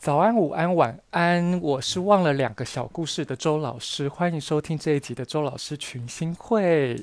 [0.00, 1.60] 早安，午安，晚安。
[1.60, 6.96] 我是忘了两个小故事的周老师，欢迎收听这一集的周老师群星会。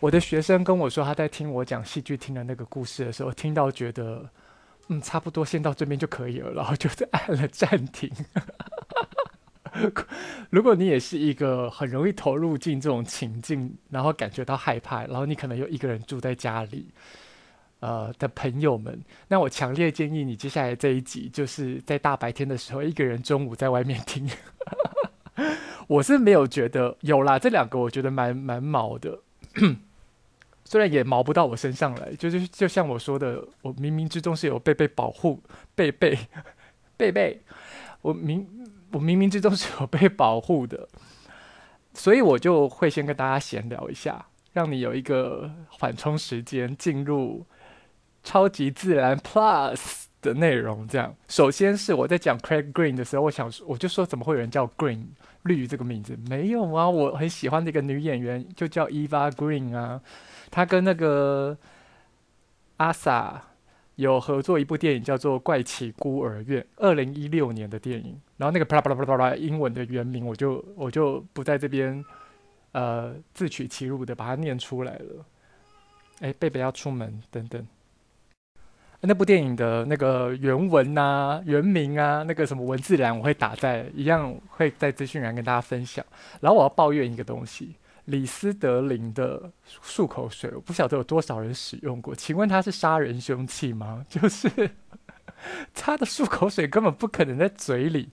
[0.00, 4.22] 我的学生跟我说，他在听我讲戏剧厅的那个故事的时候，听到觉得
[4.88, 8.12] 嗯，差不多先到这边就可以了，然后就按了暂停。
[10.50, 16.86] 如果你也是一个很容易投入进这种情境，然后感觉到害怕，然后你可能又一个人住在家里。
[17.80, 24.28] 呃的朋友们，那我强烈建议你接下来这一集就是在大白天的时候，一个人中午在外面听。
[25.88, 29.18] 我是没有觉得有啦，这两个我觉得蛮蛮毛的，
[30.64, 35.42] 虽然也毛不到我身上来，就是就像我说的，我冥冥之中是有被被保护，
[35.74, 36.16] 被被
[36.96, 37.40] 被被，
[38.02, 38.46] 我冥
[38.92, 40.88] 我冥冥之中是有被保护的，
[41.94, 47.46] 所以我就会先跟大家闲聊一下，让你有一个缓冲时间进入。
[48.22, 51.14] 超级自然 Plus 的内容，这样。
[51.28, 55.04] 首先是我在讲 Craig Green 的时候，我想我就说，怎么会有人叫 Green
[55.44, 56.16] 绿这个名字？
[56.28, 60.00] 没有啊，我很喜欢的一个女演员，就叫 Eva Green 啊。
[60.50, 61.56] 她跟那个
[62.76, 63.40] 阿 Sa
[63.94, 68.20] 有合作一部电影，叫做《怪奇孤儿院》，二零一六年的电影。
[68.36, 72.04] 然后那个啪啦啪啦啪啦英文的原名，我就我就不在这边
[72.72, 75.24] 呃自取其辱的把它念出来了。
[76.20, 77.66] 哎，贝贝要出门，等等。
[79.02, 86.04] 那部电影的那个原文啊、原名啊、那个什么文字栏，我会打在一样，会在资讯栏跟大家分享。
[86.40, 89.50] 然后我要抱怨一个东西：李斯德林的
[89.82, 92.14] 漱口水，我不晓得有多少人使用过。
[92.14, 94.04] 请问它是杀人凶器吗？
[94.08, 94.70] 就是
[95.72, 98.10] 他的漱口水根本不可能在嘴里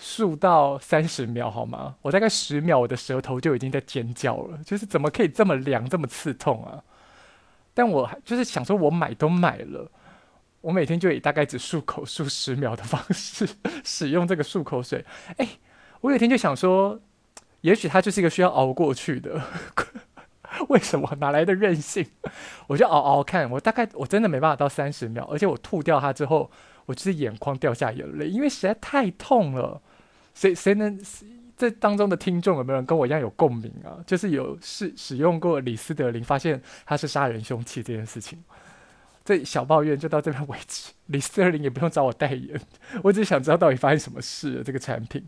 [0.00, 1.96] 漱到三十秒，好吗？
[2.02, 4.58] 我大概十秒，我的舌头就已经在尖叫了。
[4.64, 6.80] 就是怎么可以这么凉、这么刺痛啊？
[7.74, 9.90] 但我就是想说，我买都买了。
[10.60, 13.48] 我每天就以大概只漱口漱十秒的方式
[13.84, 15.04] 使用这个漱口水。
[15.36, 15.48] 哎，
[16.00, 17.00] 我有一天就想说，
[17.60, 19.40] 也许它就是一个需要熬过去的。
[20.68, 21.16] 为什么？
[21.20, 22.04] 哪来的韧性？
[22.66, 23.48] 我就熬熬看。
[23.50, 26.50] 我大概我真的没办法到三十秒，而且我吐掉它之后，
[26.86, 29.80] 我就是眼眶掉下眼泪，因为实在太痛了。
[30.34, 30.98] 谁谁能
[31.56, 34.02] 这当中的听众有没有人跟我一样有共鸣啊？
[34.06, 38.42] 就是有使使用过李斯德林，发现它是杀人凶器这件事情。
[39.28, 40.90] 这小抱怨就到这边为止。
[41.08, 42.58] 李斯特林也不用找我代言，
[43.04, 45.22] 我只是想知道到底发生什么事这个产品。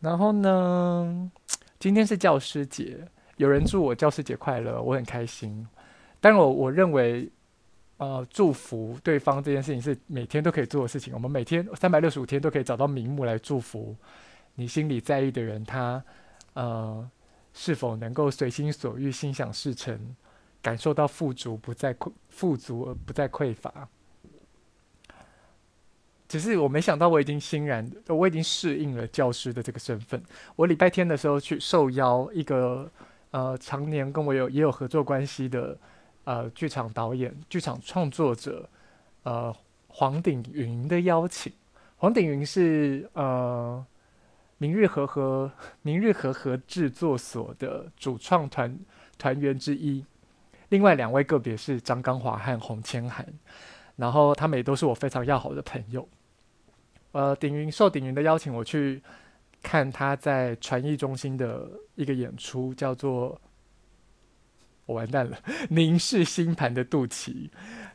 [0.00, 1.30] 然后呢，
[1.78, 2.98] 今天是教师节，
[3.38, 5.66] 有人祝我教师节快乐，我很开心。
[6.20, 7.26] 但我我认为，
[7.96, 11.14] 呃，祝福对方这件事情是每天都可以做的事情。
[11.14, 13.96] 我们每天三百六十五天都可以找到名目来祝福
[14.56, 16.04] 你心里在意的人，他
[16.52, 17.10] 呃
[17.54, 19.98] 是否能够随心所欲、心想事成。
[20.62, 23.88] 感受到富足，不再匮富足而不再匮乏。
[26.28, 30.22] 只是我没想到，我已经欣然，我已经适应了教师的这个身份。
[30.54, 32.88] 我礼拜天的时候去受邀一个
[33.32, 35.76] 呃，常年跟我有也有合作关系的
[36.24, 38.68] 呃剧场导演、剧场创作者
[39.24, 39.52] 呃
[39.88, 41.52] 黄鼎云的邀请。
[41.96, 43.84] 黄鼎云是呃
[44.58, 45.50] 明日和和
[45.82, 48.78] 明日和和制作所的主创团
[49.18, 50.04] 团员之一。
[50.70, 53.26] 另外两位个别是张刚华和洪千涵，
[53.96, 56.08] 然后他们也都是我非常要好的朋友。
[57.12, 59.02] 呃，鼎云受鼎云的邀请，我去
[59.60, 63.40] 看他在传艺中心的一个演出，叫做
[64.86, 65.36] “我完蛋了”，
[65.68, 67.50] 凝视星盘的肚脐，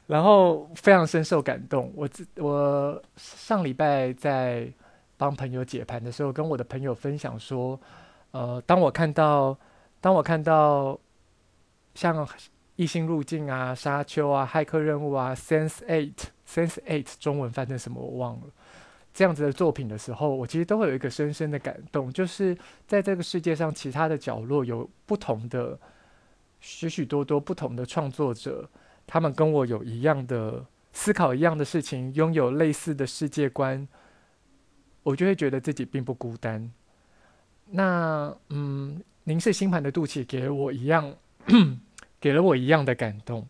[0.05, 1.93] 然后非常深受感动。
[1.95, 4.69] 我我上礼拜在
[5.15, 7.79] 帮朋友解盘的时候，跟我的朋友分享说，
[8.31, 9.57] 呃，当我看到，
[10.01, 10.99] 当我看到
[11.93, 12.27] 像。
[12.75, 18.47] 异星入境啊，沙丘啊，骇客任务啊，Sense Eight，Sense Eight 中文翻成什么我忘了。
[19.13, 25.79] 这样子的作品的时候，我其实都会有一个深深的感动，就是在这个世界上其他的角落有不同的
[26.59, 28.69] 许许多多不同的创作者，
[29.07, 33.87] 他们跟我有一样的思考，一样的事情，拥有类似的世界观，
[35.03, 36.69] 我就会觉得自己并不孤单。
[37.67, 41.15] 那嗯，凝视星盘的肚脐给我一样。
[42.25, 43.47] 给了我一样的感动，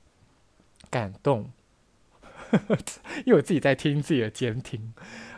[0.90, 1.50] 感动，
[3.24, 4.94] 因为我自己在听自己的监听，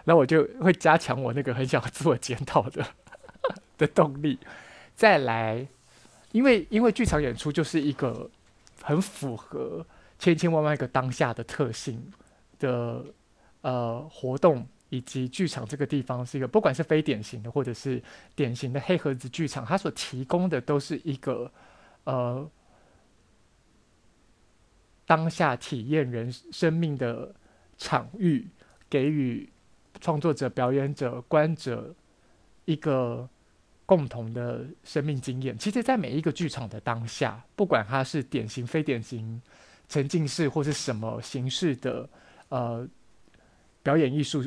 [0.05, 2.83] 然后我就会加强我那个很想自我检讨的
[3.77, 4.39] 的动力。
[4.95, 5.67] 再来，
[6.31, 8.27] 因为因为剧场演出就是一个
[8.81, 9.85] 很符合
[10.17, 12.11] 千千万万个当下的特性
[12.57, 13.05] 的
[13.61, 18.01] 呃活动，以及剧场这个地方是一个不管是非典型的或者是
[18.33, 21.51] 典型的黑盒子剧场，它所提供的都是一个
[22.05, 22.49] 呃。
[25.07, 27.33] 当下体验人生命的
[27.77, 28.45] 场域，
[28.89, 29.49] 给予
[30.01, 31.95] 创作者、表演者、观者
[32.65, 33.27] 一个
[33.85, 35.57] 共同的生命经验。
[35.57, 39.41] 其实，在每一个剧场的当下，不管它是典型、非典型、
[39.87, 42.09] 沉浸式或是什么形式的
[42.49, 42.85] 呃
[43.81, 44.43] 表演艺术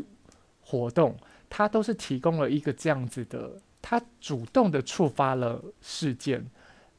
[0.61, 1.17] 活动，
[1.49, 6.45] 它都是提供了一个这样子的，它主动的触发了事件，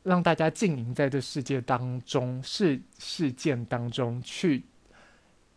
[0.04, 4.64] 让大家浸淫在这世界当中，是事件当中去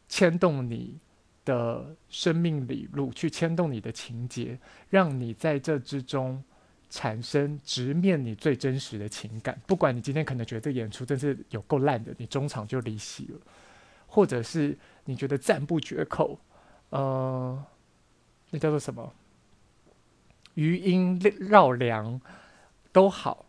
[0.08, 0.98] 牵动你
[1.44, 4.58] 的生命里路，去牵动你的情节，
[4.90, 6.42] 让你在这之中
[6.90, 9.60] 产生直面你最真实的情感。
[9.66, 13.40] 不管你今天可能觉得演出真是有够烂的，你中场就离席了，
[14.06, 16.38] 或者是你觉得赞不绝口，
[16.90, 17.64] 呃，
[18.50, 19.12] 那叫做什么？
[20.54, 22.20] 余音绕梁
[22.92, 23.44] 都好，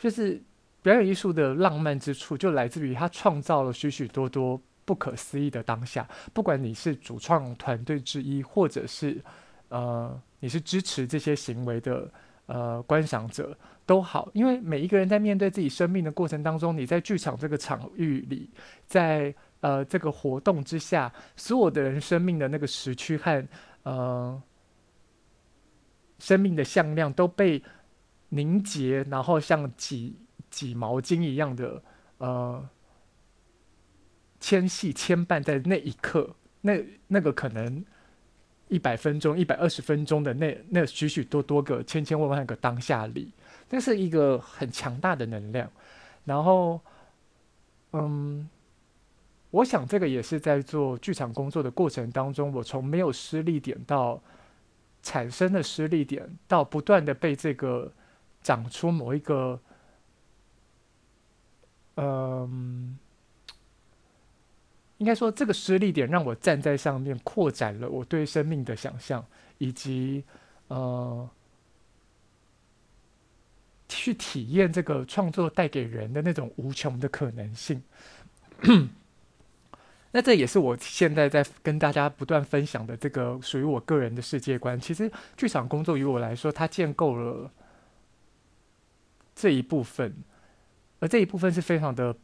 [0.00, 0.42] 就是
[0.82, 4.60] 表演艺术的浪漫之处，就来自于它创造了许许多多。
[4.82, 9.22] 不可思议的当下，不管你是主创团队之一，或者是
[9.68, 12.10] 呃你是支持这些行为的
[12.46, 13.56] 呃观赏者
[13.86, 18.50] 都好，因为每一个人在面对自己生命的过程当中，你在剧场这个场域里，
[18.84, 23.46] 在呃这个活动之下，所有的人生命的那个时区和
[23.84, 24.42] 呃
[26.18, 27.62] 生命的向量都被
[28.30, 30.16] 凝结，然后像挤
[30.50, 31.82] 挤毛巾一样的
[32.18, 32.68] 呃。
[34.42, 37.84] 牵系牵绊在那一刻，那那个可能
[38.68, 43.34] 一百分钟、一百二十分钟的那那许许多多个千千万万个当下里，
[43.68, 45.70] 那是一个很强大的能量。
[46.24, 46.80] 然后，
[47.92, 48.48] 嗯，
[49.50, 54.22] 我想这个也是在做剧场工作的过程当中，我从没有失力点到
[55.02, 57.92] 产生的失力点，到不断的被这个
[58.42, 59.60] 长出某一个，
[61.96, 62.98] 嗯。
[64.98, 69.24] 应该说，这个失力点让我站在上面，扩展了我对生命的想象，
[69.56, 70.22] 以及
[70.68, 71.26] 呃，
[73.88, 77.82] 去体验这个创作带给人的那种无穷的可能性。
[80.10, 84.78] 那这也是我现在在跟大家不断分享的这个属于我个人的世界观。
[84.78, 87.50] 其实，剧场工作于我来说，它建构了
[89.34, 90.14] 这一部分，
[90.98, 92.16] 而这一部分是非常的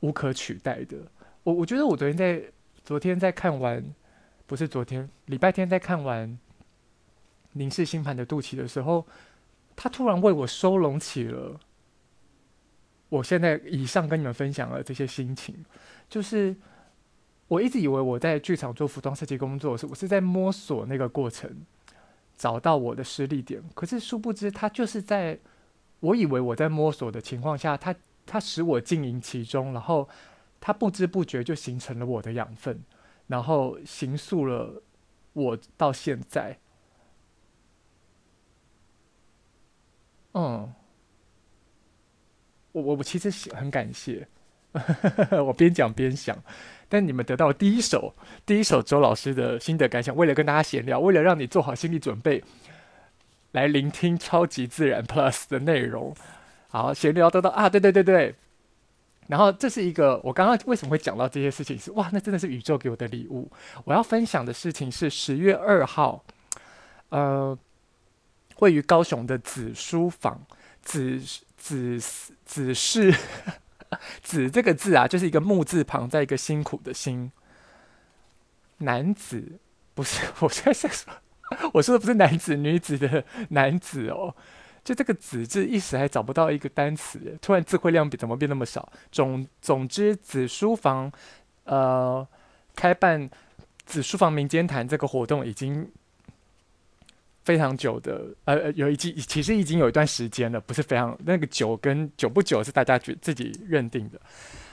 [0.00, 0.96] 无可取代的。
[1.42, 2.42] 我我觉得我昨天在
[2.84, 3.84] 昨天在看完，
[4.46, 6.28] 不是昨天礼拜天在看完
[7.52, 9.06] 《凝视星盘的肚脐》的时候，
[9.76, 11.58] 他突然为我收拢起了
[13.08, 15.64] 我现在以上跟你们分享的这些心情。
[16.08, 16.56] 就是
[17.48, 21.64] 我一直以为我在剧场做服装设计工作，是我是在摸索那个过程，
[22.36, 23.62] 找到我的失力点。
[23.74, 25.38] 可是殊不知，他就是在
[26.00, 27.94] 我以为我在摸索的情况下，它
[28.26, 30.08] 它使我浸淫其中，然后。
[30.62, 32.84] 它不知不觉就形成了我的养分，
[33.28, 34.82] 然后形塑了
[35.32, 36.58] 我到现在。
[40.34, 40.70] 嗯，
[42.72, 44.28] 我我我其实很感谢，
[45.42, 46.36] 我边讲边想，
[46.90, 48.14] 但你们得到第一手
[48.44, 52.44] 第一手周老师的心得感想，为了跟大家闲聊，为了让你做好心理准备，
[53.52, 56.14] 来聆听超级自然 Plus 的内容。
[56.68, 58.34] 好，闲聊得到啊，对对对对。
[59.26, 61.92] 然后这是一个，我刚刚为什么会讲到这些事情是？
[61.92, 63.50] 哇，那真的是宇宙给我的礼物。
[63.84, 66.24] 我要分享的事情是十月二号，
[67.10, 67.56] 呃，
[68.58, 70.44] 位于高雄的子书房，
[70.82, 71.20] 子
[71.56, 72.00] 子
[72.44, 73.14] 子是
[74.20, 77.30] 子这个字啊，就是一个木字旁，在一个辛苦的辛。
[78.78, 79.60] 男子
[79.94, 81.12] 不是，我现在在说，
[81.74, 84.34] 我说的不是男子女子的男子哦。
[84.82, 88.90] 就这个“子”字一时还找不到一个单词，突然词汇量比怎么变那么少？
[89.12, 91.12] 总总之，子书房
[91.64, 92.26] 呃
[92.74, 93.28] 开办
[93.84, 95.86] 子书房民间谈这个活动已经
[97.44, 104.18] 非常久的，呃，有一季其实已经有一段时间了，不是非常那个久跟久不久是大家觉自己认定的。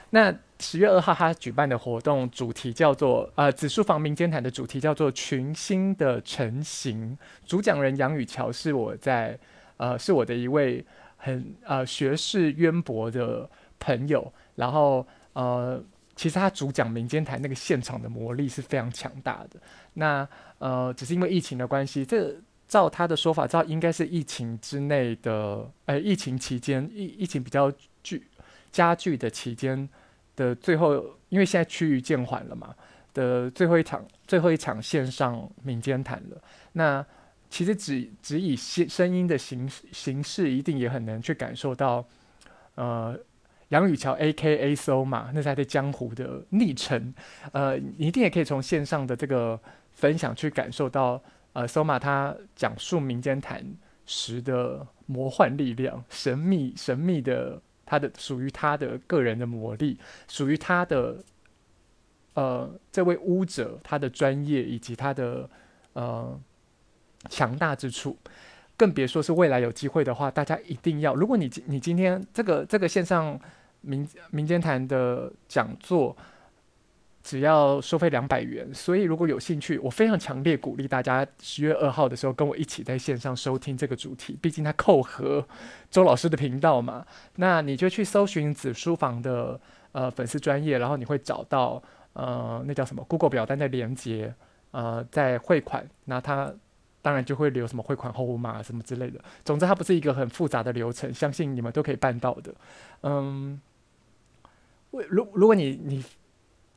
[0.10, 9.40] 那十月二号他举办的活动主题叫做呃子书坊民间谈的主题叫做群星的成型，主讲人杨雨乔是我在。
[9.80, 10.84] 呃，是我的一位
[11.18, 13.48] 很呃学识渊博的
[13.78, 15.80] 朋友，然后呃，
[16.16, 19.60] 其实他主讲民间谈那个现场的魔力是非常强大的。
[19.94, 22.36] 那呃，只是因为疫情的关系，这
[22.68, 27.72] 照他的说法，照应该是疫情之内的，呃，疫情期间疫疫情比较
[28.02, 28.24] 剧
[28.72, 29.88] 加剧的期间
[30.36, 32.76] 的最后，因为现在趋于渐缓了嘛
[33.14, 36.42] 的最后一场最后一场线上民间谈了。
[36.74, 37.06] 那
[37.50, 42.06] 其实只只以声声音的形形式，一定也很难去感受到，
[42.76, 43.18] 呃，
[43.70, 44.76] 杨雨乔 A.K.A.
[44.76, 47.14] So 嘛，那是他的江湖的昵称，
[47.54, 49.60] 呃，一定也可以从线上的这个
[49.94, 51.22] 分享去感受到，
[51.54, 53.66] 呃，Soma 他讲述民间谈
[54.06, 61.24] 时的魔幻力量，神秘神秘的他的属于他的个人的魔力，属于他的
[62.36, 65.50] 呃这位巫者他的专业以及他的
[65.94, 66.40] 呃
[67.30, 68.16] 强大之处。
[68.76, 71.16] 更别说是未来有机会的话，大家一定要。
[71.16, 73.40] 如果你你今天这个这个线上
[73.82, 76.16] 民民间谈的讲座，
[77.28, 84.40] 只要收费两百元，所以如果有兴趣，我非常强烈鼓励大家十月二号的时候跟我一起在线上收听这个主题。
[84.42, 85.46] 毕竟它扣合
[85.92, 87.06] 周老师的频道嘛，
[87.36, 89.60] 那你就去搜寻子书房的
[89.92, 94.34] 呃粉丝专业，然后你会找到呃那叫什么 Google 表单的连接，
[94.72, 96.54] 呃在汇款，那它。
[97.00, 99.22] 当然就会留什么汇款后码什么之类的。
[99.46, 102.54] 总之，它不是一个很复杂的流程，相信你们都可以办到的。
[103.04, 103.62] 嗯，
[104.92, 106.04] 如如果你你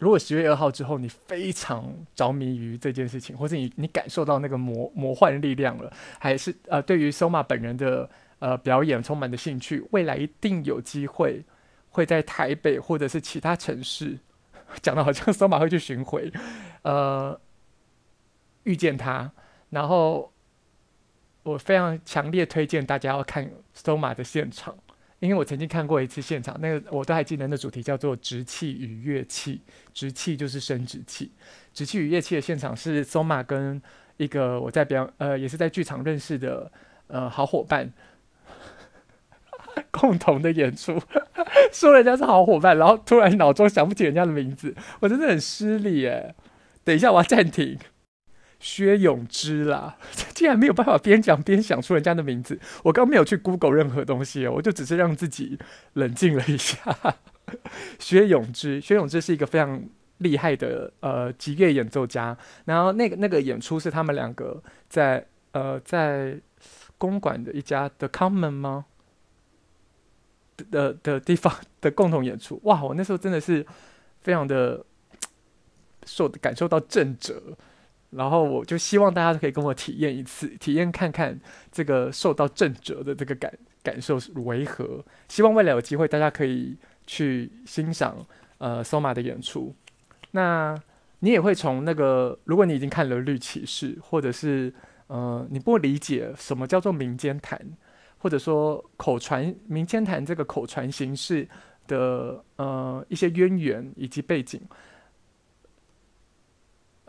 [0.01, 11.45] 如果十月二号之后你非常着迷于这件事情，或者你你感受到那个魔魔幻力量了，还是呃对于 Soma 本人的呃表演充满的兴趣，未来一定有机会
[11.91, 14.19] 会在台北或者是其他城市，
[14.81, 16.33] 讲的好像 Soma 会去巡回，
[16.83, 17.39] 呃，
[18.63, 19.31] 遇见他。
[19.69, 20.33] 然后，
[21.43, 24.75] 我非常强烈推荐大家要看 Soma 的现场，
[25.21, 29.61] 因为我曾经看过一次现场，那个我都还记得，那主题叫做“直气与乐器”，
[29.93, 31.31] 直气就是生殖器，
[31.75, 33.81] 直气与乐器的现场是 Soma 跟
[34.17, 36.73] 一个我在表呃也是在剧场认识的
[37.07, 37.93] 呃好伙伴
[39.91, 40.99] 共同的演出，
[41.71, 46.35] 说人家是好伙伴，然后突然脑中想不起人家的名字，我真的很失礼哎，
[46.83, 47.79] 等一下我要暂停。
[48.61, 49.97] 薛永之啦，
[50.35, 52.61] 竟然没有办法边讲边想出人家的名字。
[52.85, 55.59] 我刚没有去 Google 任何东西哦，我就只是让自己
[55.95, 56.95] 冷静了一下。
[57.99, 59.83] 薛永之，薛永之是一个非常
[60.19, 62.37] 厉害的呃击乐演奏家。
[62.67, 66.39] 然后那个那个演出是他们两个在呃在
[66.99, 68.85] 公馆的一家 The Common 吗
[70.59, 72.61] 的的，的地方的共同演出。
[72.65, 73.67] 哇，我那时候真的是
[74.21, 74.85] 非常的
[76.05, 77.35] 受感受到震慑。
[78.11, 81.39] 然后我就希望大家可以跟我体验一次， 体验看看
[81.71, 83.53] 这个受到震折的这个感
[83.83, 85.05] 感受是为何。
[85.29, 86.77] 希望未来有机会，大家可以
[87.07, 88.27] 去欣赏
[88.59, 89.75] 呃 Soma 的演出。
[90.33, 90.77] 那
[91.21, 94.73] 你也会从那个，如果你已经看了《绿骑士》，或者是
[95.07, 97.61] 呃你不理解什么叫做民间谈，
[98.19, 101.47] 或者说口传民间谈这个口传形式
[101.87, 104.61] 的呃一些渊源以及背景。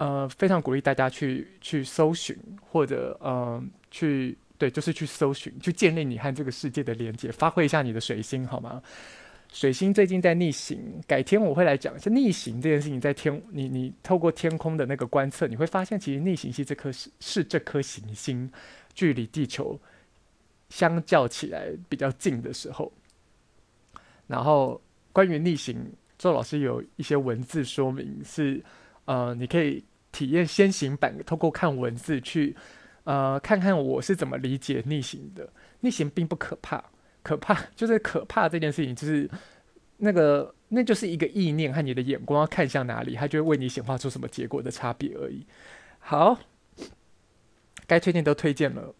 [0.01, 8.81] 呃，非常鼓励大家去去搜寻，或者呃，去对，就是去搜寻，去建立你和这个世界的连接，发挥一下你的水星，好吗？
[9.53, 12.99] 水星最近在逆行，改天我会来讲一下逆行这件事情。
[12.99, 18.51] 在天，你你透过天空的那个观测，你会发现，其实逆行系这颗是是这颗行星
[18.95, 19.79] 距离地球
[20.69, 22.91] 相较起来比较近的时候。
[24.25, 24.81] 然后
[25.13, 25.77] 关于逆行，
[26.17, 28.59] 周老师有一些文字说明是，
[29.05, 29.83] 呃，你可以。
[30.11, 32.55] 体验先行版，透过看文字去，
[33.05, 35.49] 呃，看看我是怎么理解逆行的。
[35.81, 36.83] 逆行并不可怕，
[37.23, 39.29] 可怕 就是可怕这件事情，就是
[39.97, 45.45] 那个，那就是一个意念和你的眼光要看向哪里，它就会为你显化出什么结果的差别而已。
[45.99, 46.39] 好，
[47.87, 48.93] 该推荐都推荐了，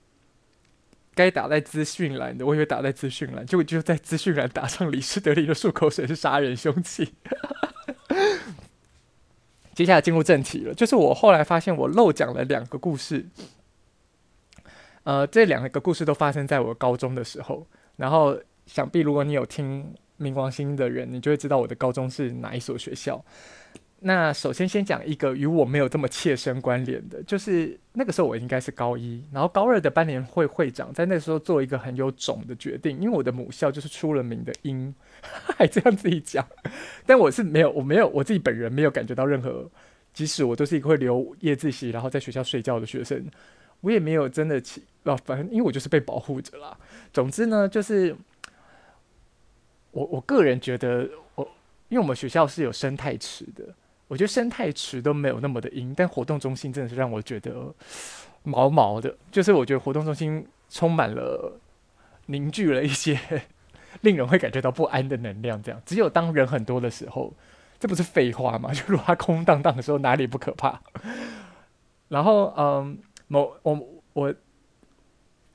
[1.14, 7.14] 该打在资讯栏的，我以为打在资讯栏，结果就在资讯栏打上李斯德林的漱口水是杀人凶器。
[9.74, 13.26] 接下来进入正题了，就是我后来发现我漏讲了两个故事，
[15.04, 17.66] 呃，这两个故事都发生在我高中的时候。
[17.96, 23.24] 然后，想必如果你有听冥王星的人，你就会知道我的高中是哪一所学校。
[24.04, 34.92] 那首先先讲一个与我没有这么切身关联的，就是那个时候我应该是高一，然后高二的班联会会长在那时候做一个很有种的决定，因为我的母校就是出了名的阴，
[35.56, 36.44] 还这样自己讲，
[37.06, 39.70] 但我是没有，我没有我自己本人没有感觉到任何，
[40.14, 43.24] 即使我都是一个会留夜自习然后在学校睡觉的学生，
[43.82, 46.76] 我也没有真的起，啊，反正因为我就是被保护着啦。
[47.14, 48.16] 总之呢，就是
[49.92, 51.48] 我我个人觉得我，
[51.90, 53.64] 因为我们学校是有生态池的。
[54.12, 57.74] 我觉得生态池都没有那么的阴，但活动中心真的是让我觉得
[58.44, 59.16] 毛毛的。
[59.32, 61.58] 就是我觉得活动中心充满了
[62.26, 63.18] 凝聚了一些
[64.02, 65.64] 令人会感觉到不安的能量。
[65.64, 67.34] 这样，只有当人很多的时候，
[67.80, 68.72] 这不是废话吗？
[68.76, 70.82] 就如果它空荡荡的时候，哪里不可怕？
[72.10, 72.98] 然后，嗯，
[73.30, 73.80] 某我
[74.12, 74.36] 我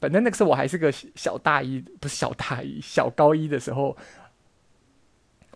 [0.01, 3.95] 反正那个时候我还是个小大一，不是小大一，小高一的时候，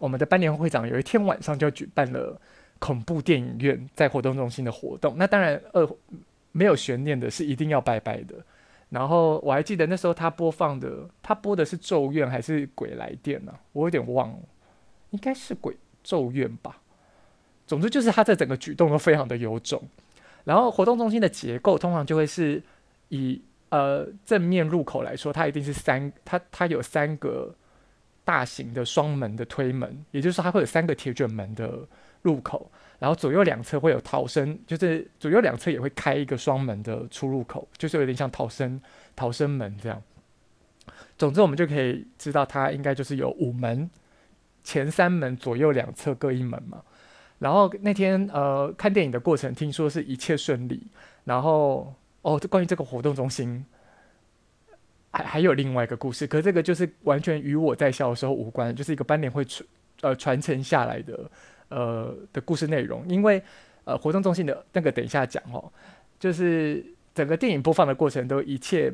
[0.00, 2.38] 我们的班联会会长有一天晚上就举办了。
[2.80, 5.14] 恐怖电影院在活动中心的活动。
[5.16, 5.88] 那当然，呃，
[6.50, 8.34] 没有悬念的是一定要拜拜的。
[8.88, 13.54] 然后我还记得那时候他播放的，他播的是《咒怨》还是《鬼来电》呢？
[13.70, 14.38] 我有点忘了，
[15.10, 16.80] 应该是《鬼咒怨》吧。
[17.68, 19.80] 总之就是他这整个举动都非常的有种。
[20.42, 22.60] 然后活动中心的结构通常就会是
[23.10, 27.54] 以呃正面入口来说，它一定是三，它它有三个
[28.24, 31.86] 大型的双门的推门，也就是说它会有三个铁卷门的
[32.22, 32.70] 入口。
[32.98, 38.78] 然后左右两侧会有逃生，就是左右两侧也会开一个双门的出入口，就是有点像逃生
[39.16, 40.02] 逃生门这样。
[41.16, 43.88] 总之，我们就可以知道它应该就是有五门，
[44.62, 46.82] 前三门左右两侧各一门嘛。
[47.38, 50.86] 然后那天呃看电影的过程，听说是一切顺利。
[51.24, 53.64] 然后哦，关于这个活动中心
[55.10, 59.66] 还还有另外一个故事，可这个就是完全与我在校的时候无关，就是一个班联会传
[60.02, 61.30] 呃传承下来的。
[61.70, 63.42] 呃的故事内容，因为
[63.84, 65.72] 呃活动中心的那个等一下讲哦，
[66.18, 66.84] 就是
[67.14, 68.92] 整个电影播放的过程都一切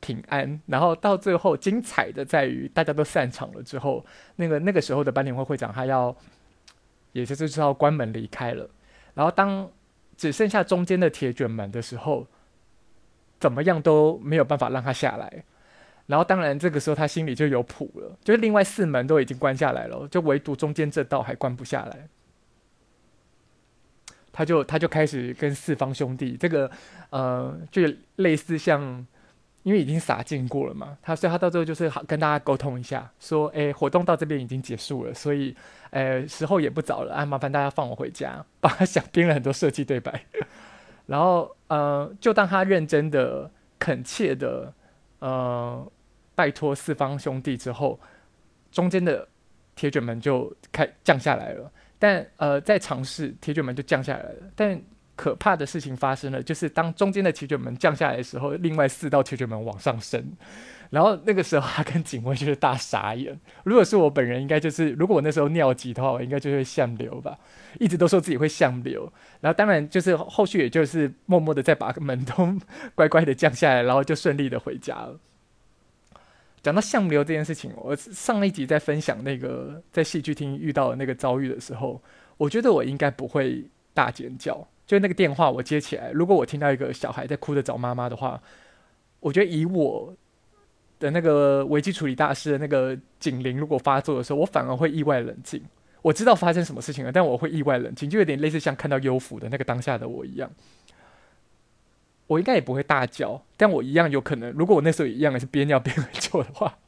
[0.00, 4.04] 平安，然后到最后精彩的在于大家都散场了之后，
[4.36, 6.14] 那个那个时候的班联会会长他要，
[7.12, 8.68] 也就是要关门离开了，
[9.14, 9.70] 然后当
[10.16, 12.26] 只剩下中间的铁卷门的时候，
[13.40, 15.44] 怎么样都没有办法让他下来。
[16.06, 22.08] 然后，当然，这个时候他心里就有谱了，就是另外四门都已经关下来了，就唯独中间这道还关不下来。
[24.32, 26.70] 他就他就开始跟四方兄弟，这个
[27.10, 27.82] 呃，就
[28.16, 29.06] 类似像，
[29.62, 35.54] 因为已经洒进过了嘛，他所以他到最后就是跟大家沟通一下，说，哎，活动到这边已经结束了，所以，
[35.90, 40.24] 呃，时候也不早了，啊，麻烦大家放我回家，帮他想编了很多设计对白，
[41.06, 44.72] 然后呃，就当他认真的、恳切的，
[45.22, 45.92] 呃。
[46.34, 48.00] 拜托四方兄弟之后，
[48.70, 49.28] 中间的
[49.76, 51.70] 铁卷门就开降下来了。
[51.98, 54.36] 但呃，在尝试铁卷门就降下来了。
[54.56, 54.80] 但
[55.14, 60.24] 可怕的事情发生了，就是当中间的铁卷门降下来的时候，另外四道铁卷门往上升。
[60.92, 63.40] 然后那个时候，他跟警卫就是大傻眼。
[63.64, 67.38] 如果是我本人，应该就是如果我那时候尿急的话，我应该就会向流吧。
[67.80, 72.54] 一直都说自己会向流，然后当然就是后续也就是默默的再把门都
[72.94, 75.18] 乖乖的降下来，然后就顺利的回家了。
[76.62, 82.02] 讲到相流这件事情，我上一集在分享那个在戏剧厅遇到的那个遭遇的时候，
[82.36, 84.68] 我觉得我应该不会大尖叫。
[84.86, 88.38] 就那个电话我接起来，如果我听到一个小孩在哭着找妈妈的话，
[89.20, 90.14] 我觉得以我
[91.02, 95.60] 的那个危机处理大师的那个警铃如果发作的时候，我反而会意外冷静。
[96.00, 100.48] 我知道发生什么事情了，但我会意外冷静，就有点类似像看到幽浮的那个当下的我一样。
[102.28, 104.52] 我应该也不会大叫，但我一样有可能。
[104.52, 106.78] 如果我那时候一样也是憋尿憋很久的话，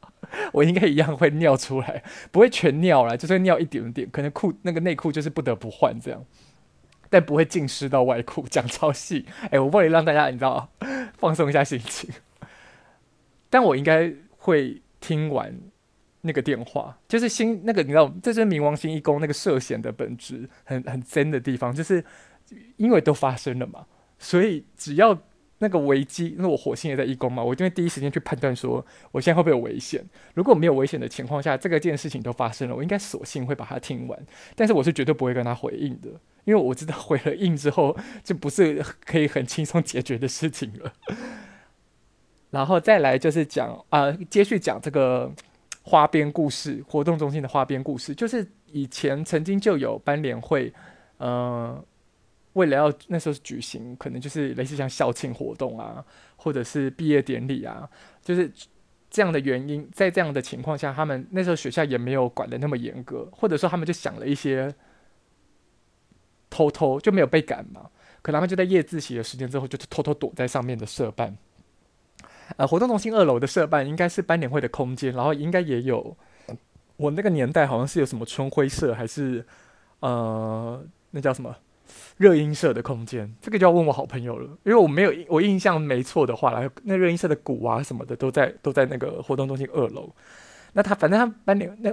[0.53, 6.25] 我应该一样会尿出来，不会全尿了，就是尿一点点，可能裤那个内裤就是不得不换这样，
[7.11, 8.47] 但不会浸湿到外裤。
[8.49, 10.69] 讲超细，哎、我为了让大家你知道
[11.19, 12.11] 放松一下心情，
[13.55, 15.57] 但我应该会听完
[16.23, 22.05] 那个电话，就是新那个你知道，这是冥王星一宫那个涉险的本质，很很真的地方，就是
[22.79, 23.87] 因为都发生了嘛，
[24.19, 25.17] 所以只要。
[25.59, 30.05] 那个危机，因为我火星也在一宫嘛，我就会第一时间去判断说，我现在会不会有危险？
[30.35, 34.27] 如果没有危险的情况下，这个件事情都发生了，我应该索性会把它听完。
[34.57, 36.09] 但是我是绝对不会跟他回应的，
[36.45, 40.93] 因为我知道回了应之后，就不是可以很轻松解决的事情了。
[42.55, 45.31] 然后再来就是讲啊、接续讲这个
[45.83, 50.73] 花边故事，活动中心的花边故事，就是以前曾经就有班联会，
[51.19, 51.85] 嗯、呃。
[52.55, 56.05] 为了要那时候举行，可能就是类似像校庆活动啊，
[56.37, 57.91] 或者是毕业典礼啊，
[58.23, 58.49] 就是
[59.11, 64.73] 这样的原因，在这样的情况下，他们那时候学校也没有管得那么严格，或者说他们就想了一些
[66.49, 67.91] 偷偷就没有被赶嘛，
[68.23, 71.37] 可能他们就在夜自习的时间之后，就偷偷躲在上面的社办。
[72.57, 76.17] 呃，活动中心二楼的社办应该是班联会的空间，然后应该也有
[76.97, 79.45] 我那个年代好像是有什么春晖社，还是
[80.01, 81.55] 呃那叫什么？
[82.17, 90.11] 热音社的空间，这个就要问我好朋友了，因为我没有我印象没错的话，然后那热音社的鼓啊什么的都在都在那个活动中心二楼。
[90.73, 91.91] 那他反正他班里那，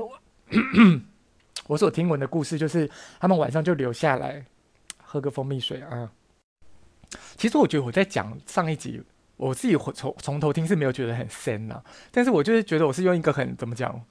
[1.67, 4.45] 我所听闻的故事就是，他们晚上就留下来
[4.97, 6.09] 喝个蜂蜜水啊。
[7.35, 9.01] 其实我觉得我在讲上一集，
[9.47, 14.01] 我自己从从头听是没有觉得很深呐，但是我就是觉得我是用一个很怎么讲。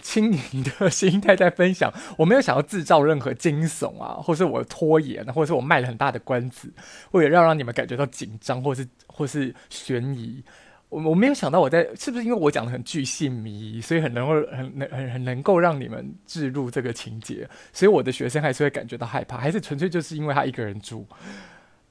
[0.00, 6.72] 轻盈的心态在分享，我没有想要制造任何惊悚啊，或是我拖延，或者是我卖了很大的关子，
[7.12, 10.42] 为了要让你们感觉到紧张，或是或是悬疑。
[10.88, 21.06] 我我没有想到我在是不是因为我讲的很巨细迷，所以很能够很能很很能够让你们置入这个情节，所以我的学生还是会感觉到害怕，还是纯粹就是因为他一个人住。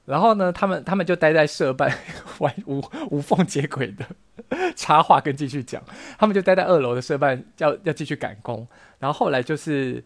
[0.04, 1.96] 然后呢，他们他们就待在社办
[2.40, 4.04] 玩无无缝接轨的
[4.74, 5.80] 插话跟继续讲，
[6.18, 8.66] 他们就待在二楼的社办要要继续赶工。
[8.98, 10.02] 然后后来就是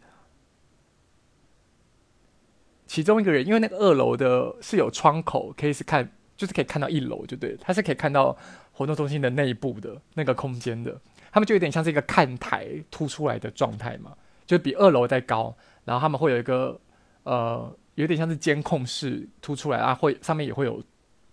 [2.87, 6.07] 其中一个人，因为那个二楼的是有窗口，可以是看，
[6.37, 8.37] 就是可以看到一楼，就对，他是可以看到
[8.73, 10.95] 活动中心的内部的那个空间的。
[11.33, 14.13] 他们就有点像是一个看台凸出来的状态嘛，
[14.45, 15.57] 就比二楼再高。
[15.87, 16.79] 然后他们会有一个
[17.23, 17.75] 呃。
[17.97, 20.83] 有点像是监控室凸出来啊，会上面也会有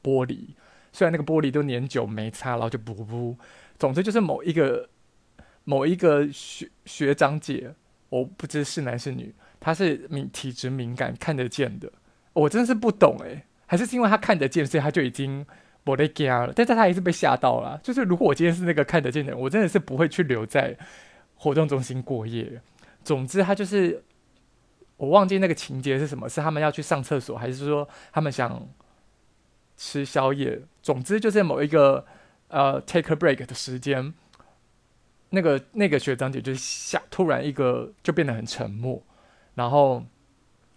[0.02, 0.48] 玻璃，
[0.92, 3.38] 虽然那个玻璃都年久没擦，然后就不补。
[3.78, 4.90] 总之就是某一个
[5.66, 7.74] 某一个学学长姐，
[8.08, 11.92] 我不知是男是女，他是敏体质敏感看得见的，
[12.32, 15.46] 我真的是不懂诶、还是，因为他看得见，所以他就已经
[15.84, 17.78] 不得惊了，但是他还是被吓到了。
[17.84, 20.78] 就是如果我今天是那个看得见的人，我真的是不会去留在
[21.36, 22.62] 活动中心过夜。
[23.04, 24.02] 总之他就是。
[24.98, 28.68] 我忘记那个情节是什么，是他们要去上厕所，还是说他们想
[29.76, 30.62] 吃宵夜？
[30.82, 32.06] 总之就是某一个
[32.48, 34.14] 呃 take a break 的时间，
[35.32, 39.02] 那个那个学长姐就下突然一个就变得很沉默，
[39.56, 40.06] 然后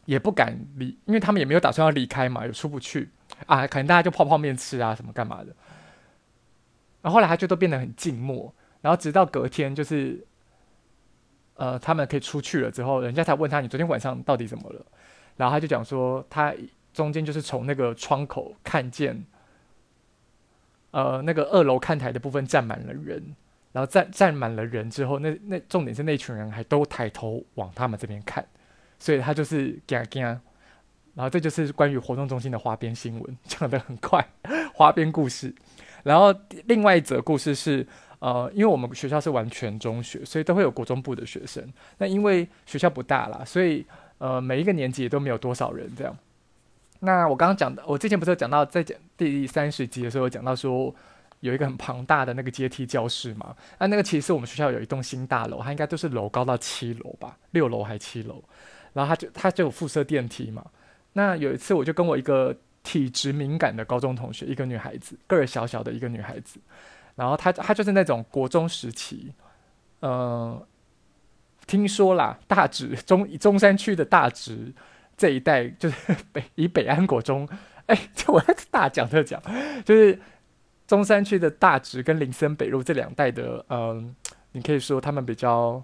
[0.07, 3.11] 也不敢离，因为他们也没有打算要离开嘛，也出不去
[3.47, 5.55] 啊，可能大家就泡泡面吃啊什么干嘛的。
[7.03, 10.27] 然后后来他就都变得很静默，然后直到隔天就是。
[11.57, 14.85] 呃，他们可以出去了之后，人家才问他，你昨天晚上到底怎么了？
[15.37, 16.55] 然后他就讲说，他
[16.93, 19.25] 中间就是从那个窗口看见，
[20.91, 23.35] 呃，那个二楼看台的部分站满了人，
[23.73, 28.47] 然后站站满了人之后，那那重点是那群人还都抬头往他们这边看，
[28.99, 30.41] 所以他就是惊惊，然
[31.25, 34.23] 后这就是关于活动中心的花边新闻，讲得很快，
[34.75, 35.55] 花边故事。
[36.03, 36.35] 然后
[36.67, 37.87] 另外一则故事是。
[38.19, 41.63] 呃，因为我们学校是完全中学，所以都会有国中部的学生。
[41.99, 43.85] 那因为学校不大啦，所以
[44.19, 46.17] 呃每一个年级也都没有多少人这样。
[47.01, 50.95] 那我刚刚讲的，我之前不是有讲到，在讲第三十集的时候讲到说
[51.41, 53.55] 有一个很庞大的那个阶梯教室嘛。
[53.79, 58.43] 那那个其实我们学校有一栋新大楼，它应该都是楼高到七楼吧，六楼还七楼。
[58.95, 60.65] 然后它就它就有附设电梯嘛。
[61.13, 66.59] 那有一次我就跟我一个体质敏感的高中同学，一个女孩子，个儿小小的一个女孩子。
[67.17, 69.33] 然后他他就是那种国中时期，
[70.01, 70.65] 呃，
[71.67, 74.73] 听说啦，大直中中山区的大直
[75.17, 75.97] 这一带，就是
[76.33, 77.49] 北以北安国中，
[77.87, 79.43] 哎，就我大讲特讲，
[79.85, 80.19] 就是
[80.87, 84.15] 中山区的大直跟林森北路这两带的，嗯、
[84.53, 85.83] 你可以说他们比较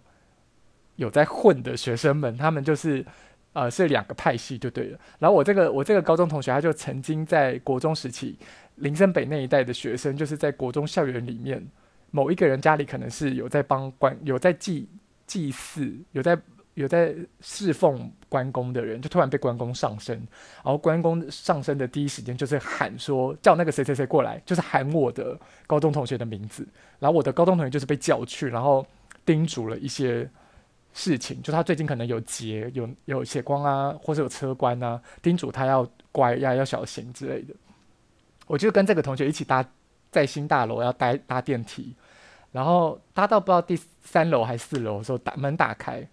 [0.96, 3.04] 有在混的学生们，他们就是
[3.52, 4.98] 呃是两个派系就对了。
[5.18, 8.36] 然后我这个我这个高中同学，他就曾经在国中时期。
[8.76, 11.62] 林森北那一带的学生，就是在国中校园里面，
[12.10, 14.88] 某一个人家里可能是有在帮关、有在祭
[15.26, 16.36] 祭祀、有在
[16.72, 26.66] 有在侍奉关公的人，就突然被关公上身，然后关公上身的第一时间就是喊说叫那个谁谁谁过来，就是喊我的高中同学的名字，
[26.98, 28.84] 然后我的高中同学就是被叫去，然后
[29.26, 30.28] 叮嘱了一些
[30.92, 37.54] 事情，就他最近可能有劫、有有血光啊，或者有车关啊，叮嘱他要乖呀、要小心之类的。
[38.46, 39.64] 我就跟这个同学一起搭
[40.10, 41.94] 在新大楼要搭搭电梯，
[42.50, 46.06] 然后搭到不知道第三楼还是四楼的时候，打门打开，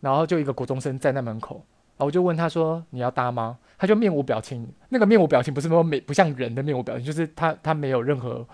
[0.00, 1.56] 然后就一个国中生站在门口，
[1.96, 8.44] 然后我就问他说：“你要搭吗？”他就面无表情，那个面无表情不是说没不像人的面无表情，就是他他没有任何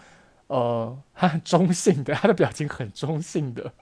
[0.48, 3.72] 呃，他很中性的，他的表情很中性的，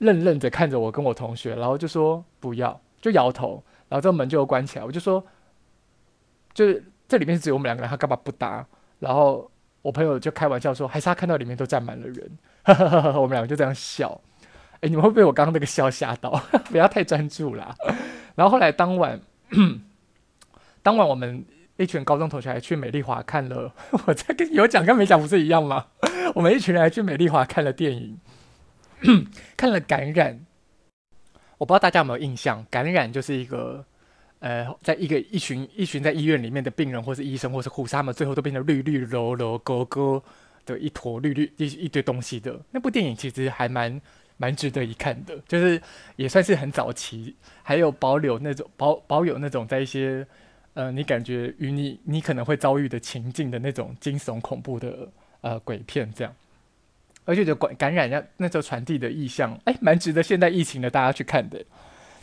[0.00, 5.24] 愣愣的看着我跟我同学，然后就说不要，就摇头，然后这个门就关起来，我就说
[6.52, 6.84] 就是。
[7.10, 8.64] 这里面只有我们两个人，他干嘛不搭？
[9.00, 9.50] 然后
[9.82, 12.38] 我朋友就开玩笑说，还是他看到里面都站满了人。
[13.16, 14.20] 我们两个就这样笑。
[14.74, 16.30] 哎，你们会被我刚刚那个笑吓到？
[16.70, 17.74] 不要太专注啦。
[18.36, 19.20] 然后后来当晚，
[20.84, 21.44] 当晚我们
[21.78, 23.74] 一群高中同学还去美丽华看了。
[24.06, 25.86] 我在跟有讲跟没讲不是一样吗？
[26.36, 28.20] 我们一群人还去美丽华看了电影，
[29.56, 30.34] 看了《感染》。
[31.58, 33.84] 我不知道大家有没有印象，《感染》就是一个。
[34.40, 40.22] 呃，在一个一群一群在医院里面的病人，或是医生，或是护士，他们最后都变成绿绿柔柔、哥哥
[40.64, 44.00] 的一坨绿绿一一堆东西的那部电影，其实还蛮
[44.38, 45.78] 蛮值得一看的，就是
[46.16, 50.26] 也算是很早期，还有保留那种保保有那种在一些
[50.72, 55.06] 呃，你感觉与你你可能会遭遇的情境的那种惊悚恐怖的
[55.42, 56.34] 呃鬼片这样，
[57.30, 61.64] 而且就感感染那那时候传递的意象，哎，蛮值得现在疫情的大家去看的。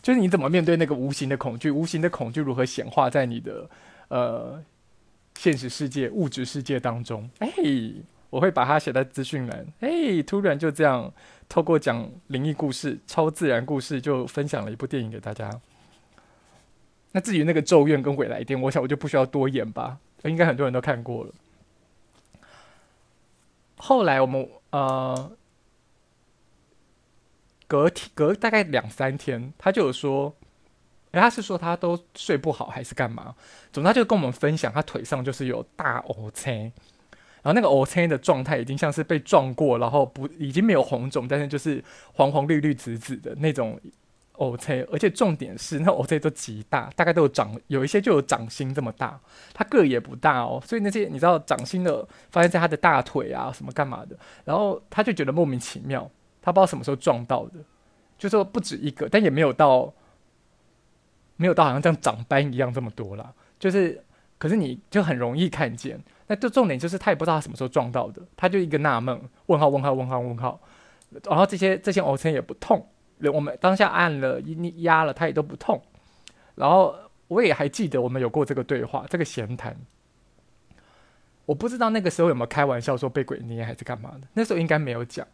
[0.02, 1.70] 就是你怎么面对那个无形的恐惧？
[1.70, 3.70] 无形的恐惧如何显化在你的
[4.08, 4.62] 呃
[5.38, 7.26] 现实世界、物质世界当中？
[7.38, 7.48] 哎，
[8.28, 9.66] 我会把它写在资讯栏。
[9.80, 11.10] 哎，突然就这样，
[11.48, 15.50] 透过讲灵异故事、超自然故事，就分享了一部电影给大家。
[17.12, 21.32] 那至于那个咒怨跟鬼来电，我想我就不需要多言吧，应该很多人都看过了。
[23.78, 25.32] 后来我们呃，
[27.66, 30.34] 隔天隔大概两三天，他就有说，
[31.12, 33.34] 他是说他都睡不好还是干嘛？
[33.72, 36.72] 总之他就跟我们分享，他腿上就是有大乌青，
[37.42, 43.80] 然后那个乌青的状态已经像是被撞过，然后不已经没有红肿，但是就是黄黄绿绿紫紫的那种。
[44.38, 49.18] O C，而且重点是那 O C 都极大，大概都有掌，有一些就有掌心这么大。
[49.52, 56.08] 他个也不大哦，所以那些你知道掌心的发现在他的大腿啊什么干嘛的，然后他就觉得莫名其妙，
[56.40, 57.54] 他不知道什么时候撞到的，
[58.16, 59.92] 就说不止一个，但也没有到
[61.36, 63.32] 没有到好像像长斑一样这么多啦。
[63.58, 64.00] 就是
[64.38, 70.60] 可是你就很容易看见，那就重点就是他也不知道他什么时候撞到的，他就一个纳闷，问号问号问号问号，
[71.24, 72.86] 然后这些这些 O C 也不痛。
[73.32, 75.80] 我们当下按了一压了，它也都不痛。
[76.54, 76.94] 然后
[77.28, 79.76] 我也还记得我们有过这个对话，这个闲谈。
[81.46, 84.28] 我不知道那个时候有没有开玩笑说被鬼捏还是干嘛的。
[84.34, 85.26] 那时候应该没有讲，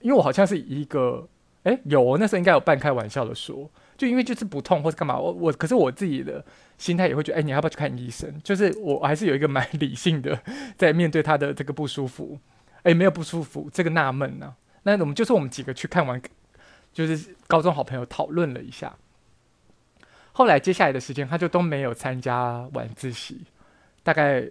[0.00, 1.26] 因为我好像是一个，
[1.62, 5.18] 哎，有那时候应该有半开玩笑的说，就因为就是不痛或者干嘛。
[5.18, 6.44] 我我可是我自己的
[6.76, 8.30] 心态也会觉得，哎，你要不要去看医生？
[8.42, 10.38] 就是我还是有一个蛮 理性的
[10.76, 12.38] 在面对他的这个不舒服。
[12.82, 14.54] 哎，没有不舒服，这个纳闷呢。
[14.82, 16.20] 那我们就是我们几个去看完。
[16.92, 18.94] 就是高中好朋友讨论了一下，
[20.32, 23.44] 后来接下来的时间他就都没有参加晚自习，
[24.02, 24.44] 大概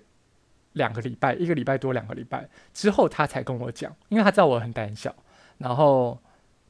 [0.74, 5.14] 两个礼拜，一个礼拜多两个礼拜之后，他才跟我讲，因为他知道我很胆小，
[5.58, 6.18] 然后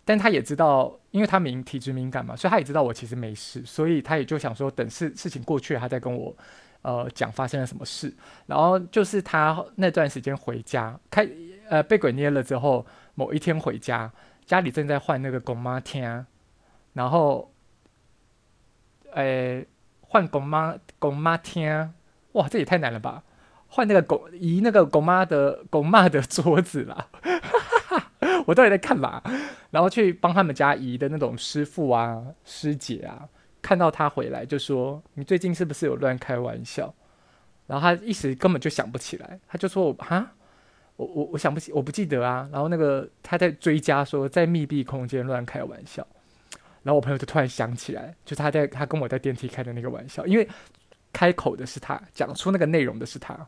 [0.04, 6.36] 但他也知道，因为他敏体质敏感嘛，所以他也知道我其实没事，所以他也就想说等事事情过去，他再跟我
[6.82, 8.12] 呃讲发生了什么事。
[8.48, 11.30] 然后就是他那段时间回家开
[11.70, 14.12] 呃被鬼捏了之后，某一天回家。
[14.50, 16.26] 家里正在换那个公妈厅，
[16.94, 17.54] 然后，
[19.14, 19.68] 诶，
[20.02, 21.94] 换公妈公妈厅，
[22.32, 23.22] 哇，这也太难了吧！
[23.68, 27.10] 换那个公移那个公妈的公妈的桌子啦，
[28.48, 29.22] 我到底在干嘛？
[29.70, 33.30] 然后去帮他们家移的那种师傅啊、师姐啊，
[33.62, 36.92] 看到他回来就说：“你最近是不是有乱开玩笑？”
[37.68, 40.32] 然后他一时根本就想不起来，他就说：“我哈。”
[41.00, 42.50] 我我我想不起，我不记得啊。
[42.52, 46.06] 然后那个他在追加说，在密闭空间乱开玩笑，
[46.84, 50.46] 然后我朋友就突然想起来，就是他在他跟我在电梯开的那个玩笑，因为
[51.14, 53.48] 开口的是他，讲出那个内容的是他，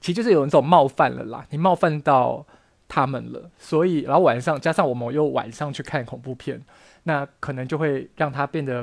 [0.00, 2.44] 其实就是有一种冒犯了啦，你冒犯到
[2.88, 6.60] 他们了，所以然后晚上加上我们又晚上去看恐怖片，
[7.04, 8.82] 那可能就会让他变得，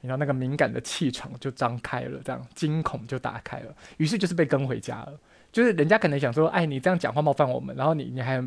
[0.00, 5.16] 你知道那个敏感的气场就张开了，这样惊恐就打开了，于是就是被跟回家了。
[5.52, 8.40] 就是人家可能想说，哎，你这样讲话冒犯我们，然后你你还，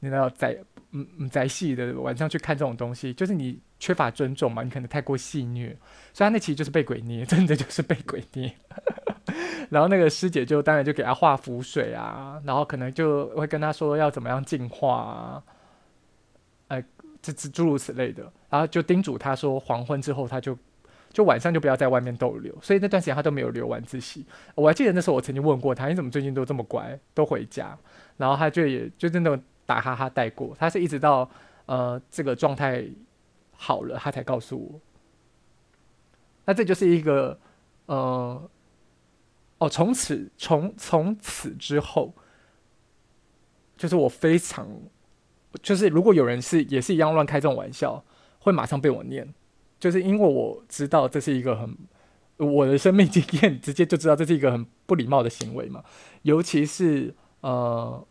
[0.00, 0.58] 你知道在
[0.90, 5.68] 嗯嗯在戏的晚上去看这种东西，就是你缺乏尊重嘛，你可能太过戏虐，
[6.12, 8.52] 所以他那其实就是被鬼捏，真的就是被鬼捏。
[9.70, 15.42] 然后那个师姐就当然就给他画符水啊，然后可能就会跟他说要怎么样净化啊，
[16.68, 16.84] 哎，
[17.22, 20.58] 这这诸如此类的，然后就叮嘱他说黄昏之后他就。
[21.12, 24.24] 就晚上就不要在外面逗留，所以那段时间他都没有留晚自习。
[24.54, 27.78] 我还记得那时候我曾经问过他，你怎么最近都这么乖，都回家？
[28.16, 30.56] 然后他就也就真的打哈哈带过。
[30.58, 31.28] 他是一直到
[31.66, 32.84] 呃这个状态
[33.52, 34.80] 好了，他才告诉我。
[36.44, 37.38] 那这就是一个
[37.86, 38.50] 呃
[39.58, 42.14] 哦，从此从从此之后，
[43.76, 44.66] 就是我非常
[45.62, 48.02] 就是如果有人是也是一样乱开这种玩笑，
[48.40, 49.32] 会马上被我念。
[49.82, 51.76] 就是因为我知道这是一个很
[52.36, 55.82] 我的生命经验，直接就知道这是一个很不礼貌的行为嘛。
[56.22, 58.06] 尤其是呃，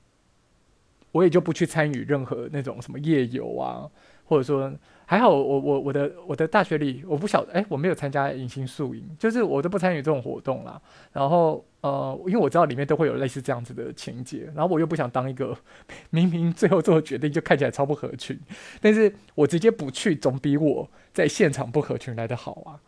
[1.14, 3.90] 我也就不去参与任何那种什么夜游啊，
[4.26, 4.70] 或者说
[5.12, 10.82] 还好我我我的我的大学里我不晓得哎，我没有参加迎新宿营，就是我都不参与这种活动啦。
[11.12, 11.66] 然后。
[11.82, 15.58] 呃，因为我知道里面都会有类似这样子的情节，然后我又不想当一个
[16.12, 18.40] 明明最后做的决定就看起来超不合群，
[18.80, 22.80] 但是我直接不去总比我在现场不合群来得好啊！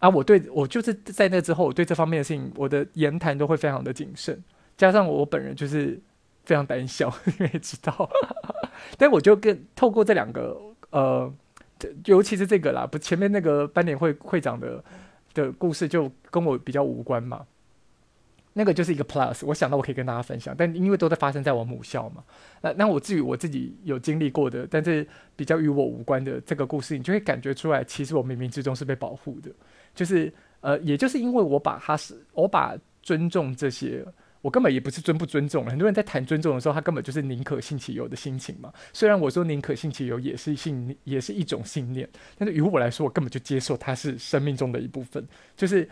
[0.00, 4.44] 啊，我对我就是在那之后，我对这方面的事情，我的言谈都会非常的谨慎，
[4.76, 5.98] 加上我本人就是
[6.44, 7.10] 非常胆小，
[7.40, 8.06] 你也知道，
[8.98, 10.60] 但我就跟透过这两个
[10.92, 11.30] 呃，
[12.04, 14.82] 尤其是这个啦，不前面那个班联会会长的
[15.34, 17.44] 的故事就跟我比较无关嘛。
[18.54, 22.22] 那个就是一个 plus，我想到我可以跟大家分享，但因为都在发生在我母校嘛，
[22.60, 29.50] 那那我至于我自己有经历过的，但是比较与我无关的这个故事，你就会感觉出来，其实我冥冥之中是被保护的，
[29.94, 34.04] 就是呃，也就是因为我把他是，我把尊重这些
[34.42, 35.64] 我根本也不是尊不尊重。
[35.64, 38.72] 很多人在谈尊重的时候，他根本就是宁可信其有的心情嘛。
[38.92, 45.26] 虽然我说宁可信其有也是信，也是一种信念，但是于我来说，我根本就接受它是生命中的一部分。
[45.56, 45.88] 就是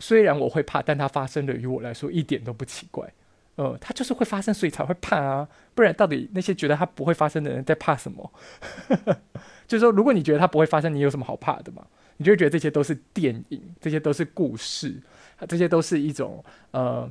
[0.00, 3.08] 虽然我会怕，但它发生的于我来说一点都不奇怪。
[3.54, 5.48] 呃，它就是会发生，所以才会怕啊。
[5.74, 8.32] 不然到底那些觉得它不会发生的人在怕什么？
[9.68, 11.86] 就是说，如果你觉得它不会发生，你有什么好怕的吗？
[12.16, 15.00] 你就会觉得这些都是电影，这些都是故事，
[15.46, 17.08] 这些都是一种呃。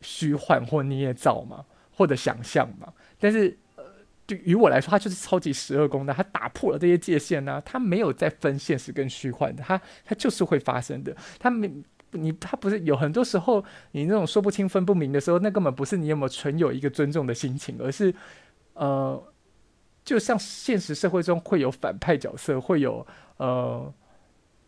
[0.00, 3.84] 虚幻或捏造嘛，或者想象嘛，但是呃，
[4.26, 11.70] 对于我来说，它就是超级十二宫的，它打破了这些界限呢、它没有在分现实跟虚幻的，它它就是会发生的，它没
[12.12, 18.14] 你它不是有很多时候你那种说不清分不明的时候，那根本不是你有没有存有一个尊重的心情，而是
[18.74, 19.22] 呃，
[20.04, 23.06] 就像现实社会中会有反派角色，会有
[23.36, 23.92] 呃。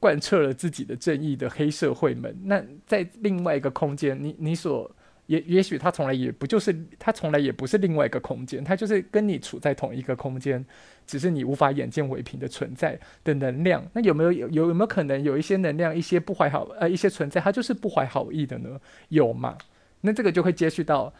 [0.02, 4.90] 贯彻了自己的正义的黑社会们，那在另外一个空间，你你所
[5.30, 10.66] 也也许他从来也不就是他从来也不是另外一个空间，他就是跟你处在同一个空间，
[11.06, 13.86] 只是你无法眼见为凭的存在的能量。
[13.92, 18.80] 那有没有有有没有可能有一些能量，一些不怀好呃一些存在，它就是不怀好意的呢？
[19.10, 19.56] 有吗？
[20.00, 21.14] 那这个就会接续到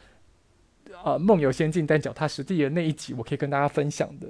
[1.04, 4.26] 呃梦游仙境但脚踏实地的那一集，我可以跟大家分享的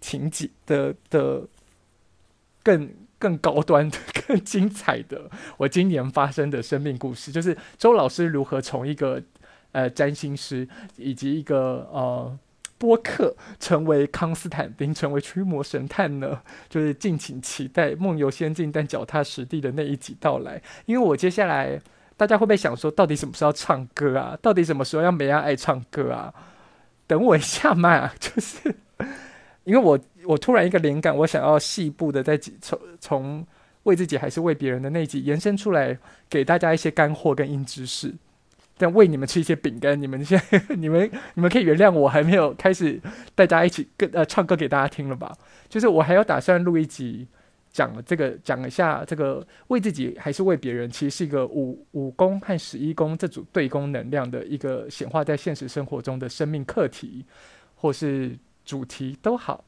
[0.00, 1.46] 情景的的
[2.64, 2.90] 更。
[3.22, 9.22] 更高端的、更精彩的，我今年发生的生命故事，就是周老师如何从一个
[9.70, 12.36] 呃占星师以及一个呃
[12.78, 16.40] 播客，成为康斯坦丁，成为驱魔神探呢？
[16.68, 20.60] 就是敬请期待梦游仙境但脚踏实地的那一集到来。
[20.86, 21.80] 因为我接下来
[22.16, 24.36] 大家会不会想说，到底什么时候要唱歌啊？
[24.42, 26.34] 到底什么时候要没人爱唱歌啊？
[27.06, 28.74] 等我一下嘛，就是。
[29.64, 33.46] 因为我我突然一个灵感，我想要细部的在从从
[33.82, 35.98] 为自己还是为别人的那集延伸出来，
[36.30, 38.14] 给大家一些干货跟硬知识。
[38.78, 43.00] 但为你们吃一些饼干，你们现在 你们你们可以原谅我还没有开始
[43.34, 45.36] 大家一起跟呃唱歌给大家听了吧？
[45.68, 47.26] 就是我还要打算录一集
[47.70, 57.24] 讲这个讲一下这个为自己还是为别人，其实是一个五五宫和十一宫这组对宫能量的一个显化在现实生活中的生命课题，
[57.74, 58.36] 或是。
[58.64, 59.64] 主题都好，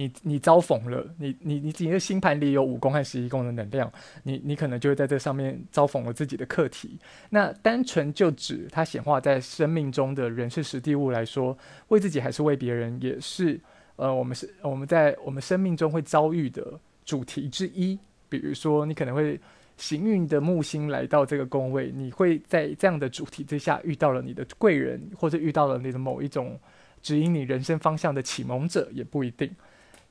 [0.00, 6.98] 你你遭逢了，你你你自己的星盘里有五宫和十一宫的能量，你你可能就会在这上面遭逢了自己的课题。
[7.28, 11.54] 那单纯就指它显化在生命中的人事实地物来说，
[11.88, 13.60] 为自己还是为别人，也是
[13.96, 17.98] 呃，我们是我们在我们生命中会遭遇的主题之一。
[18.30, 19.38] 比如说，你可能会
[19.76, 26.58] 行运的木星来到这个宫位，你会在这样的主题之下遇到了你的贵人，或者遇到了你的某一种。
[27.02, 29.50] 指引你人生方向的启蒙者也不一定。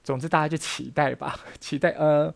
[0.03, 1.89] 总之，大家就期待吧，期待。
[1.91, 2.33] 呃，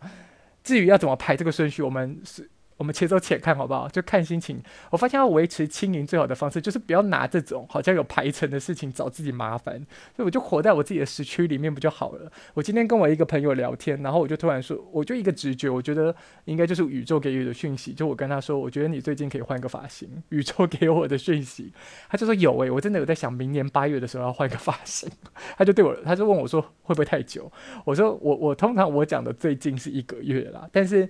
[0.63, 2.49] 至于要怎么排这个顺序，我们是。
[2.77, 3.88] 我们且走且看，好不好？
[3.88, 4.62] 就看心情。
[4.89, 9.75] 我发现要维持轻盈最好的方式，就是不要拿这种好像有排程的事情找自己麻烦。
[10.15, 12.31] 所以我就活在我自己的时区里面不就好了？
[12.53, 17.93] 我今天跟我一个朋友聊天，然后我就突然说，我就一个直觉，我觉得应该就是宇宙给予的讯息。
[17.93, 20.09] 就我跟他说，我觉得你最近可以换个发型。
[20.29, 21.71] 宇宙给我的讯息，
[22.09, 25.09] 他就说有诶、我真的有在想，明年八月的时候要换个发型。
[25.57, 27.51] 他就对我，他就问我说，会不会太久？
[27.86, 31.07] 我说我我通常我讲的最近是一个月啦，但是。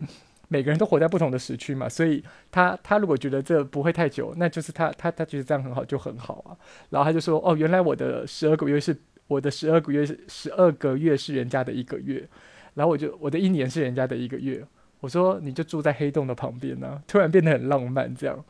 [0.53, 6.53] 每个人都活在不同的时区嘛，所以他他如果觉得这不会太久，那就是他他他觉得这样很好就很好啊。
[6.91, 12.29] 然后他就说：“哦，原来我的十二个月是我的十二个月是十二个月是人家的一个月，
[12.75, 14.63] 然后我就我的一年是人家的一个月。”
[15.01, 18.45] 我说：“你就住在黑洞的旁边呢、突然变得很浪漫这样。”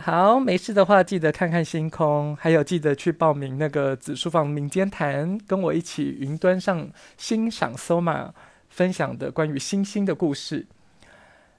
[0.00, 8.30] 好，没事的话记得看看星空，还有记得去报名那个紫书房民间谈，跟我一起云端上欣赏 Soma。
[8.68, 10.66] 分享的关于星星的故事，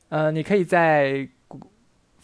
[0.10, 1.28] 呃，你可以在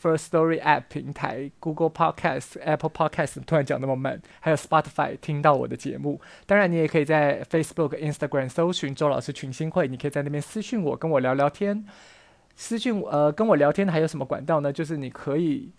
[0.01, 6.21] First Story App 平台、Google Podcast、Apple Podcast 突然讲那么慢，还有 Spotify 听到我的节目。
[6.45, 11.85] 当然，你也可以在 Facebook、Instagram 搜寻周老师群星会，你可以在那边私讯我，跟我聊聊天。
[12.55, 14.71] 私讯呃，跟我聊天还有什么管道呢？
[14.71, 15.71] 就是你可以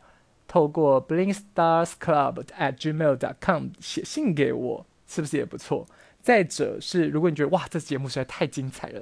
[0.49, 5.87] 透过 blinkstarsclub at gmail.com 写信给我，是不是也不错？
[6.27, 9.01] 再者是，如果你觉得哇，这节目实在太精彩了，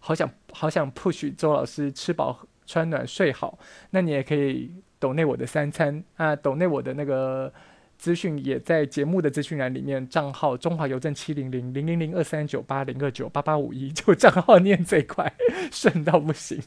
[0.00, 3.56] 好想好想 push 周老师吃饱穿暖睡好，
[3.90, 7.52] 那你也可以抖内我的三餐啊，抖内我的那个
[7.96, 15.32] 资讯也在节目的资讯栏里面，账号中华邮政七零零零零零二三九八零二九八八五一，就账号念最快，
[15.70, 16.60] 顺到不行。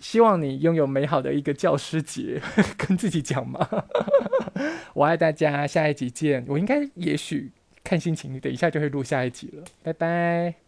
[0.00, 2.40] 希望你拥有美好的一个教师节，
[2.78, 3.68] 跟自己讲嘛，
[4.94, 6.42] 我爱大家，下一集见。
[6.48, 7.52] 我应该也许。
[7.86, 10.65] 看心情，你等一下就会录下一集了，拜拜。